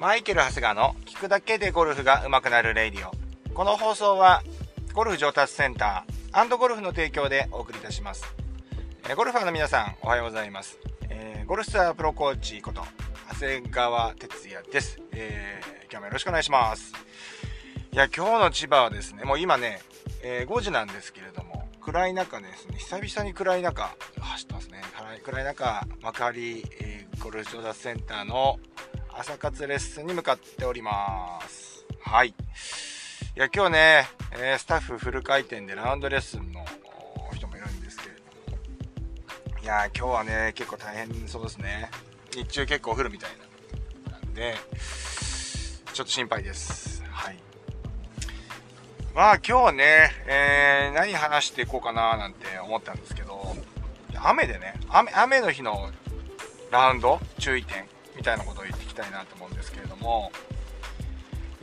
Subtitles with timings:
[0.00, 3.12] マイケル・ハセガの聞くだけでゴルフが上手くなる Radio。
[3.52, 4.42] この放送は
[4.94, 8.24] ゴルフ上達センターゴルフの提供でお送りいたします。
[9.10, 10.78] えゴルファーの皆さんおはようございます。
[11.10, 12.80] えー、ゴルフスタープロコーチこと
[13.34, 16.94] 長谷川哲也です、えー、今日もよろしくお願いします。
[17.92, 19.82] いや、今日の千葉はですね、もう今ね、
[20.22, 24.80] えー、5時なんですけれども、暗い中ですね、久々に暗い中、走ってますね。
[25.22, 28.58] 暗い中、幕張、えー、ゴルフ上達センターの
[29.20, 31.84] 朝活レッスンに向かっております。
[32.00, 32.28] はい。
[32.28, 32.32] い
[33.34, 36.64] や、今日ね、え、スタッフフル回転でラウンドレッスンの
[37.34, 39.62] 人もいるんですけれども。
[39.62, 41.90] いや、今日はね、結構大変そうですね。
[42.34, 43.30] 日中結構降るみたい
[44.06, 44.12] な。
[44.12, 44.54] なんで、
[45.92, 47.04] ちょっと心配です。
[47.10, 47.36] はい。
[49.14, 53.54] まあ今日はね、えー、何話していこうかななんて思ったんですけど、
[54.14, 55.90] 雨でね、雨、雨の日の
[56.70, 60.32] ラウンド注意点みたいなことを言っていきたいなと思うんですけれども、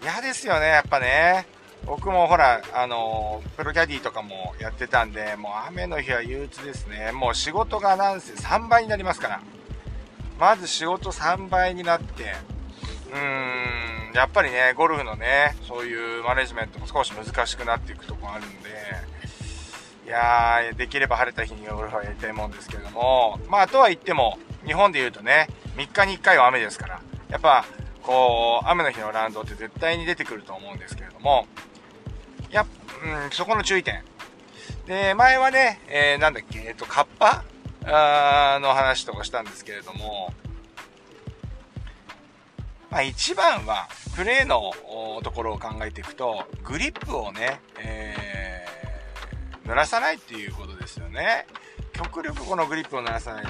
[0.01, 1.47] 嫌ですよね、やっぱね。
[1.85, 7.11] 僕もほら、あの、プロキャディとかもやってたんで、もう雨の日は憂鬱ですね。
[7.11, 9.41] もう仕事がなんせ3倍になりますから。
[10.39, 12.35] まず仕事3倍になって、
[13.11, 18.69] うーん、やっぱりね、ゴルフのね、そういうマネジメントも少し難しくなっていくとこあるんで、
[20.05, 27.65] いやー、できれば晴れた日にゴルフはやりたいもんですけれども、まあ、とは言っても、日本で言うとね、3日に1回は雨ですから、やっぱ、
[28.01, 31.45] こう、雨の日のランドって絶対に出てくると思うんですけれども、
[32.51, 32.65] や
[33.03, 34.03] うん、そこの注意点。
[34.87, 37.43] で、前はね、えー、なんだっけ、えっと、カッパ？
[38.59, 40.33] の話とかしたんですけれども、
[42.89, 44.73] まあ一番は、プレーの
[45.21, 51.45] ところを考えていくと、グリップをね、えー、濡らさないっていうことですよね。
[51.93, 53.45] 極力このグリップを濡らさない。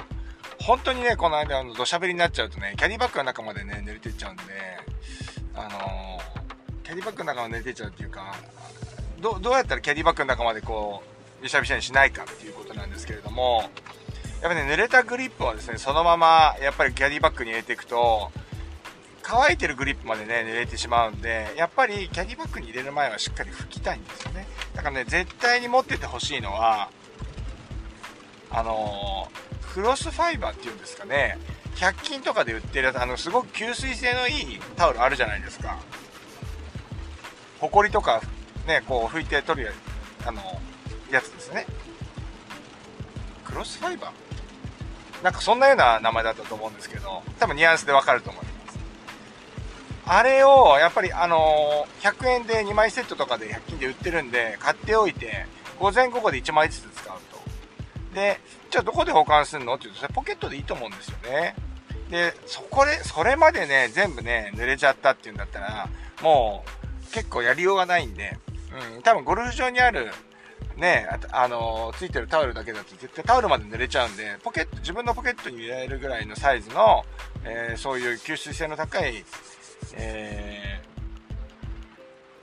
[0.68, 4.42] 本当にね、この間、あの、土砂降りになっちゃうとね、キャディバッグの中までね、濡れてっちゃうんで、
[5.54, 8.34] あのー、キャディバッグの中まで濡れてっちゃうっていうか、
[9.18, 11.02] どどうやったらキャディバッグの中までこ
[11.40, 13.62] う、びしゃびしゃにしないかっていうことなんですけれども、
[14.42, 18.30] やっぱね、濡れたグリップをですね、そのまま、やっぱりキャディバッグに入れていくと、
[19.22, 24.46] 乾いてるグリップまでね、濡れてしまうんで、やっぱりキャディバッグに入れる前はしっかり拭きたいんですよね。
[24.74, 26.90] だからね、絶対に持っててほしいのは、
[28.50, 29.47] あのー
[29.78, 31.38] クロスファイバーっていうんですかね、
[31.76, 35.78] 100均とかで売ってる、あの、すごく吸水性のいいタオルあるじゃないですか。
[37.60, 38.20] ホコリとか、
[38.66, 39.72] ね、こう拭いて取る
[40.26, 40.42] あの、
[41.12, 41.64] やつですね。
[43.44, 45.22] クロスファイバー？
[45.22, 48.78] なんかそんなような名前だったと思うんですけど、多分ニュアンスでわかると思います。
[50.06, 55.46] あれを、やっぱりあの、100円で2枚セットとかで100均で売ってるんで、買っておいて、
[55.78, 57.07] 午前午後で1枚ずつ使。
[58.14, 61.54] で、じゃあどこで保管するのって言うと、それポケットでいいと思うんですよね。
[62.10, 65.88] で、そこで、それまでね、全部ね、濡れちゃったっていうんだったら、
[66.22, 66.64] も
[67.10, 68.36] う、結構やりようがないんで、
[68.94, 70.10] うん、多分ゴルフ場にある、
[70.76, 77.04] ね、ああの、ついてるタオルだけだと絶対タオルまで濡れちゃうんで、ポケット、自分のポケットに入れるぐらいのサイズの、
[77.44, 79.24] えー、そういう吸水性の高い、
[79.94, 80.80] え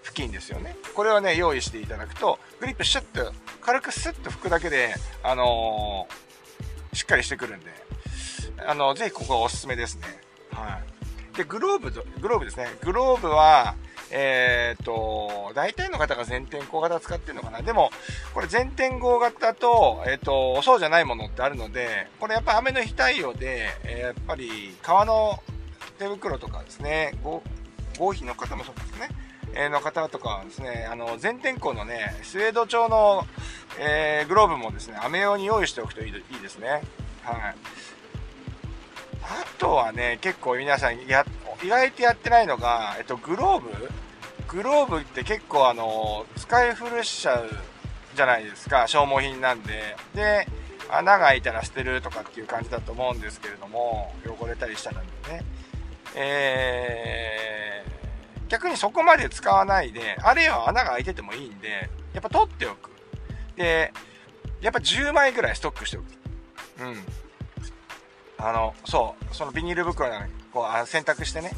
[0.04, 0.76] ー、付近ですよね。
[0.94, 3.34] これはね、用意していただくと、グリップシュッと
[3.66, 4.94] 軽くスッと拭くだけで、
[5.24, 7.72] あのー、しっかりしてくるんで、
[8.68, 10.04] あの、ぜひここはおすすめですね。
[10.52, 10.80] は
[11.34, 11.38] い。
[11.38, 11.90] で、グローブ、
[12.22, 12.68] グローブですね。
[12.84, 13.74] グローブは、
[14.12, 17.64] えっ、と、大体の方が全天候型使ってるのかな。
[17.64, 17.90] でも、
[18.36, 25.42] これ全天候型と、えっ、と、そうじゃないものってあるので、これやっぱ雨の日対応で、えー、やっぱり革の
[25.98, 27.18] 手袋とかですね、
[27.98, 29.10] 合皮の方もそうですね。
[29.56, 33.26] えの方とかはですね、あの、全天候のね、スウェード調の、
[33.80, 36.84] えー、グローブもですね、雨用に用意しておくといいいいですね。
[37.24, 37.56] はい。
[39.24, 41.26] あとはね、結構皆さんや、
[41.64, 43.90] 意外とやってないのが、えっと、グローブ？
[44.48, 47.50] グローブって結構あの、使い古しちゃう
[48.16, 49.96] じゃないですか、消耗品なんで。
[50.14, 50.48] で、
[50.90, 55.08] 穴が開いたら捨てるとかっていう感じだと思うんですけれども、汚れたりしたらね。
[56.14, 57.95] えー、
[58.50, 62.92] 逆にそこまで使わないで、あるいは穴が開いててもいいんで、やっぱ取っておく。
[63.56, 63.92] で、
[64.62, 66.06] やっぱ10枚ぐらいストックしておく。
[66.82, 66.98] うん。
[68.38, 71.52] あの、そう、そのビニール袋なのに、こう、あ洗濯してね、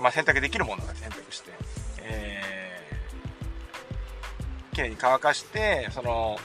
[0.00, 1.50] まあ、洗濯できるものが洗濯して、
[2.02, 6.38] えー、綺麗に乾かして、その、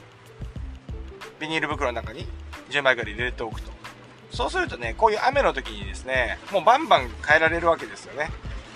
[1.40, 2.28] ビニール袋の中に
[2.70, 3.72] 10枚ぐらい入れておくと。
[4.32, 8.30] そうするとね、こういう雨の時にですね、もうバンバン変えられるわけですよね。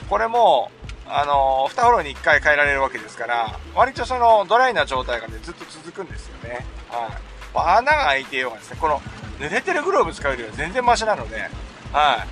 [0.10, 0.72] これも、
[1.10, 9.02] あの2フロに1回変えられるわけですから割とそのドライな状態がねずっと続くんですよね、はい、穴が開いてようがですねこの
[9.40, 11.50] 濡れてるグローブ使うよりは全然マシなので、
[11.92, 12.26] は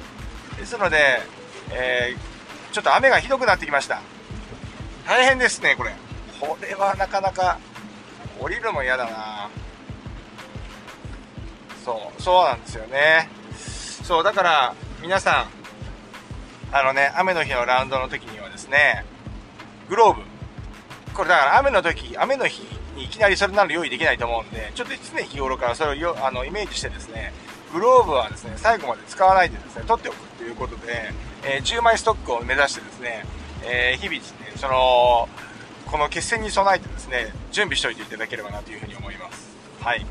[0.56, 1.19] い、ですので、
[1.71, 4.01] えー、ちょっと雨がひどくなってきました。
[5.07, 5.94] 大変ですね、これ。
[6.39, 7.59] これはなかなか、
[8.39, 9.50] 降りるのも嫌だな
[11.85, 13.30] そう、そうなんですよね。
[14.03, 15.56] そう、だから、皆さん、
[16.71, 19.05] あのね、雨の日のラウンドの時にはですね、
[19.89, 20.21] グローブ。
[21.13, 22.61] これだから雨の時、雨の日
[22.95, 27.33] にいきなりそれなの用意できないと思うんで、ちょっと常日頃からそれをよあのイメージしてですね、
[27.73, 33.25] グローブはですね、最後まで使わないでですね、取っておくということで、えー、10枚ストックを目指してですね、
[33.63, 35.29] えー、日々ですね、その、
[35.85, 39.55] この決戦に備えてですね、準備しておいていただければなというふうに思います。
[39.81, 40.05] はい。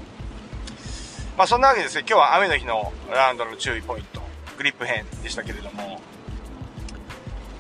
[1.36, 4.22] まあそんなわけですね、今日は雨の日のラウンドの注意ポイント、
[4.56, 6.00] グリップ編でしたけれども、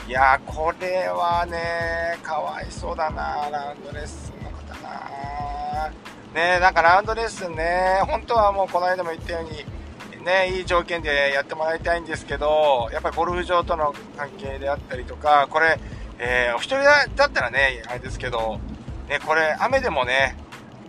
[0.06, 5.90] いや、これはね、かわいそうだな、ラウンドレッスンの方な。
[6.32, 15.80] ねなんかラウンドレッスンね、本当はもうこの間も言ったように、ね、いい条件でやってもらいたいんですけど、やっぱりゴルフ場との関係であったりとか、これ、
[16.20, 18.60] えー、お一人だったらね、あれですけど、
[19.08, 20.36] ね、これ、雨でもね、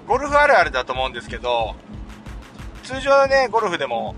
[0.07, 1.75] ゴルフあるあるだと思うんですけど、
[2.83, 4.13] 通常ね、ゴルフでも、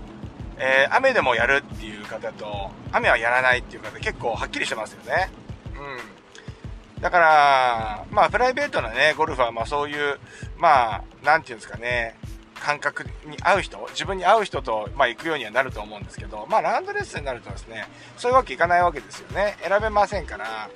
[0.62, 5.30] えー、雨でもやるっていう方と、雨はやらないっていう方結構はっきりしてますよね。
[5.74, 7.00] うん。
[7.02, 10.18] だから、まあ、プライベートなね、ゴルフはまあそういう、
[10.58, 12.14] まあ、なんていうんですかね、
[12.60, 17.86] 感覚に合う人、自分に合う人と、まあ、行くようにはなると思うんですけど、まあ、ランドレッスンになるとですね、
[18.18, 19.56] そういうわけいかないわけですよね。
[19.66, 20.68] 選べませんから、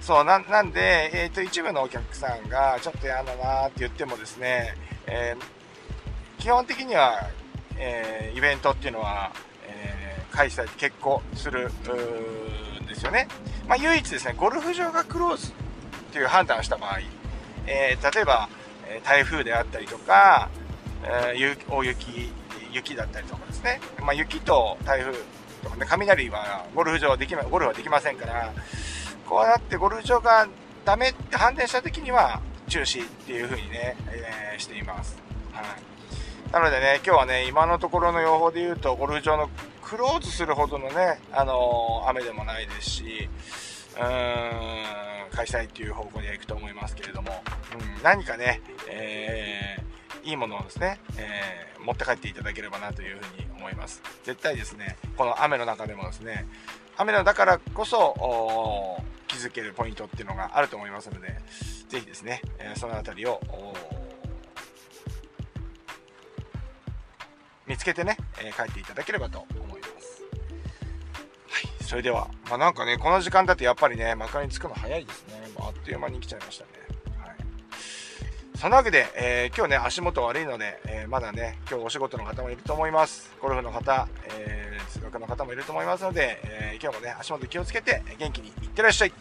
[0.00, 4.74] そう、ななんで、えっ、ー、と、一部のお客さんが、ちょっと嫌だなって言ってもですね、
[5.06, 7.28] えー、基本的には、
[7.78, 9.32] えー、イベントっていうのは、
[9.66, 11.70] えー、開催、決行する
[12.82, 13.28] んですよね。
[13.66, 15.52] まあ、唯一ですね、ゴルフ場がクローズっ
[16.12, 17.00] ていう判断をした場合、
[17.66, 18.48] えー、例えば、
[19.04, 20.48] 台風であったりとか、
[21.04, 22.32] え、大雪、
[22.72, 23.80] 雪だったりとかですね。
[24.00, 25.12] まあ、雪と台風
[25.62, 28.52] とかね、雷はゴルフ場はできま、ゴルフはできませんから、
[29.26, 30.48] こうやってゴルフ場が
[30.84, 35.16] ダメって判断した時には中止っていう風にね、え、しています。
[35.52, 35.64] はい。
[36.52, 39.50] なのでね、今日はね、今のところの予報で言うと、ゴルフ場の
[39.82, 43.28] クローズするほどのね、あのー、雨でもないですし、
[43.96, 47.42] うーん、開催っていう方向には行くと思いますけれども、
[47.96, 49.88] うん、何かね、えー
[50.24, 54.02] いいものをですね、えー、持って帰っていただければなというふうに思います。
[54.24, 56.46] 絶対ですね、この雨の中でもですね、
[56.98, 61.40] 雨のだからこそ気づけるポイントっていうのがあると思いますので、
[61.88, 63.40] ぜひですね、え、そのあたりを
[67.68, 70.22] 見つけてね、えー、帰っていただければと思います。
[71.48, 75.34] はい、それでは、まあ、なんかね、この時間だとやっぱりね、幕間に着くの早いですね。
[75.58, 76.70] あっという間に来ちゃいましたね。
[78.56, 83.30] そんなわけで、えー、今日ね、足元悪いので、えー、まだね、今日お仕事の方もいると思います。
[83.40, 89.12] ゴルフの方、えー、通学の方もいると思いますので、え今日もね、足元気をつけて元気にいってらっしゃい。